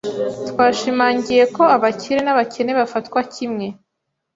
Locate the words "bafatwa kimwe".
2.79-3.67